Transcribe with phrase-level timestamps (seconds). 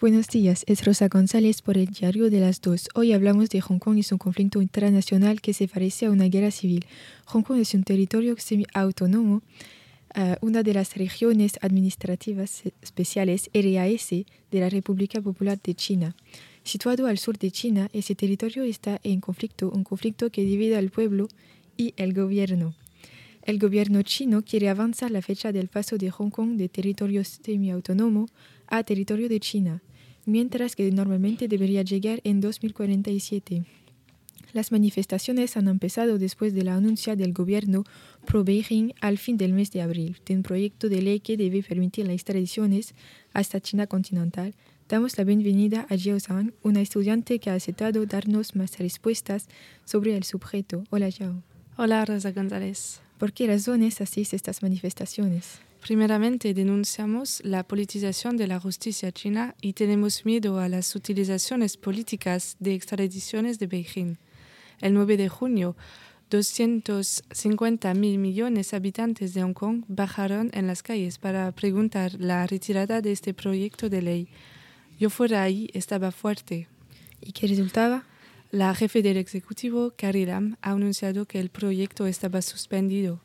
[0.00, 2.88] Buenos días, es Rosa González por el Diario de las Dos.
[2.94, 6.50] Hoy hablamos de Hong Kong y su conflicto internacional que se parece a una guerra
[6.50, 6.86] civil.
[7.26, 9.42] Hong Kong es un territorio semi-autónomo,
[10.16, 16.16] uh, una de las regiones administrativas especiales RAS de la República Popular de China.
[16.64, 20.88] Situado al sur de China, ese territorio está en conflicto, un conflicto que divide al
[20.88, 21.28] pueblo
[21.76, 22.74] y el gobierno.
[23.42, 28.28] El gobierno chino quiere avanzar la fecha del paso de Hong Kong de territorio semi-autónomo
[28.66, 29.82] a territorio de China
[30.30, 33.64] mientras que normalmente debería llegar en 2047.
[34.52, 37.84] Las manifestaciones han empezado después de la anuncia del gobierno
[38.26, 42.06] pro-Beijing al fin del mes de abril de un proyecto de ley que debe permitir
[42.06, 42.94] las extradiciones
[43.32, 44.54] hasta China continental.
[44.88, 49.46] Damos la bienvenida a Jiao Zhang, una estudiante que ha aceptado darnos más respuestas
[49.84, 50.82] sobre el sujeto.
[50.90, 51.44] Hola, Jiao.
[51.76, 53.00] Hola, Rosa González.
[53.18, 55.60] ¿Por qué razones hacéis estas manifestaciones?
[55.80, 62.56] Primeramente, denunciamos la politización de la justicia china y tenemos miedo a las utilizaciones políticas
[62.60, 64.16] de extradiciones de Beijing.
[64.80, 65.76] El 9 de junio,
[66.30, 72.46] 250 mil millones de habitantes de Hong Kong bajaron en las calles para preguntar la
[72.46, 74.28] retirada de este proyecto de ley.
[74.98, 76.68] Yo fuera ahí estaba fuerte.
[77.22, 78.04] ¿Y qué resultaba?
[78.50, 83.20] La jefe del Ejecutivo, Carrie Lam, ha anunciado que el proyecto estaba suspendido.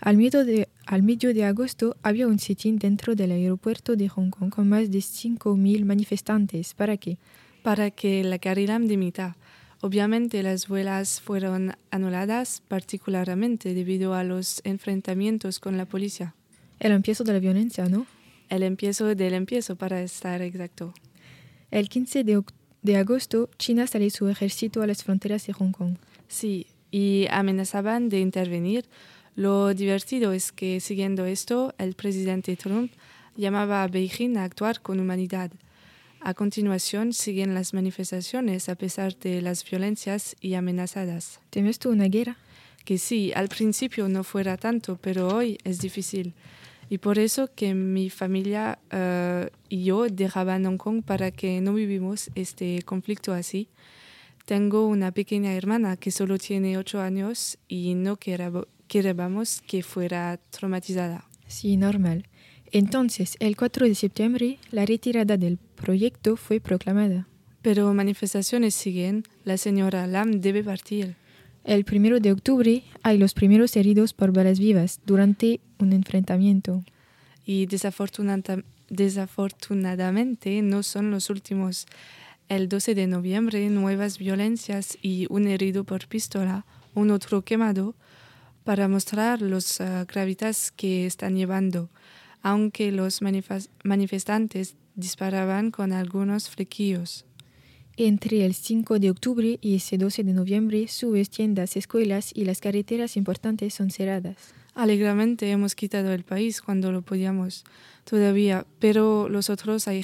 [0.00, 4.30] Al medio, de, al medio de agosto había un sit-in dentro del aeropuerto de Hong
[4.30, 6.72] Kong con más de 5.000 manifestantes.
[6.72, 7.18] ¿Para qué?
[7.62, 9.36] Para que la Carilam dimita.
[9.82, 16.34] Obviamente las vuelas fueron anuladas, particularmente debido a los enfrentamientos con la policía.
[16.80, 18.06] El empiezo de la violencia, ¿no?
[18.48, 20.94] El empiezo del empiezo, para estar exacto.
[21.70, 22.42] El 15 de,
[22.80, 25.96] de agosto, China salió su ejército a las fronteras de Hong Kong.
[26.28, 28.86] Sí, y amenazaban de intervenir
[29.38, 32.90] lo divertido es que, siguiendo esto, el presidente Trump
[33.36, 35.52] llamaba a Beijing a actuar con humanidad.
[36.20, 41.38] A continuación, siguen las manifestaciones a pesar de las violencias y amenazadas.
[41.50, 42.36] ¿Temes tú una guerra?
[42.84, 46.34] Que sí, al principio no fuera tanto, pero hoy es difícil.
[46.90, 51.74] Y por eso que mi familia uh, y yo dejaban Hong Kong para que no
[51.74, 53.68] vivimos este conflicto así.
[54.48, 61.26] Tengo una pequeña hermana que solo tiene ocho años y no queríamos que fuera traumatizada.
[61.46, 62.26] Sí, normal.
[62.72, 67.28] Entonces, el 4 de septiembre, la retirada del proyecto fue proclamada.
[67.60, 69.24] Pero manifestaciones siguen.
[69.44, 71.16] La señora Lam debe partir.
[71.64, 76.84] El 1 de octubre hay los primeros heridos por balas vivas durante un enfrentamiento.
[77.44, 81.86] Y desafortunadamente no son los últimos.
[82.48, 86.64] El 12 de noviembre, nuevas violencias y un herido por pistola,
[86.94, 87.94] un otro quemado,
[88.64, 91.90] para mostrar los uh, gravitas que están llevando,
[92.40, 93.20] aunque los
[93.84, 97.26] manifestantes disparaban con algunos flequillos.
[97.98, 102.60] Entre el 5 de octubre y ese 12 de noviembre, sus tiendas, escuelas y las
[102.60, 104.54] carreteras importantes son cerradas.
[104.74, 107.64] Alegremente hemos quitado el país cuando lo podíamos
[108.04, 110.02] todavía, pero los otros hay,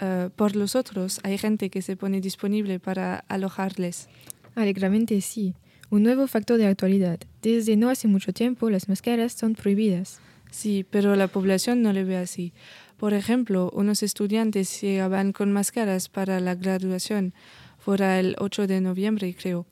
[0.00, 4.08] uh, por los otros hay gente que se pone disponible para alojarles.
[4.54, 5.54] Alegremente sí.
[5.90, 7.18] Un nuevo factor de actualidad.
[7.42, 10.20] Desde no hace mucho tiempo las máscaras son prohibidas.
[10.50, 12.52] Sí, pero la población no le ve así.
[12.98, 17.34] Por ejemplo, unos estudiantes llegaban con máscaras para la graduación,
[17.78, 19.66] fuera el 8 de noviembre creo,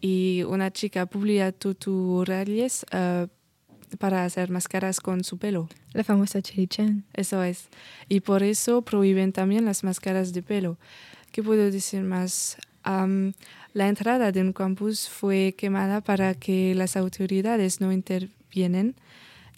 [0.00, 3.26] y una chica publica tutoriales uh,
[3.98, 5.68] para hacer máscaras con su pelo.
[5.92, 7.04] La famosa Cherry Chan.
[7.14, 7.68] Eso es.
[8.08, 10.78] Y por eso prohíben también las máscaras de pelo.
[11.30, 12.56] ¿Qué puedo decir más?
[12.86, 13.32] Um,
[13.74, 18.94] la entrada de un campus fue quemada para que las autoridades no intervienen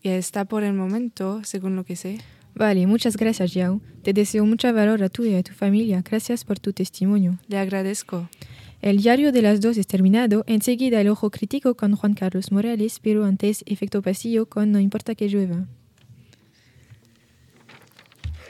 [0.02, 2.18] y está por el momento, según lo que sé.
[2.54, 3.80] Vale, muchas gracias, Yao.
[4.02, 6.02] Te deseo mucha valor a tú y a tu familia.
[6.08, 7.38] Gracias por tu testimonio.
[7.48, 8.28] Le agradezco.
[8.84, 10.44] El diario de las dos es terminado.
[10.46, 15.14] Enseguida el ojo crítico con Juan Carlos Morales, pero antes efecto pasillo con No importa
[15.14, 15.66] que llueva.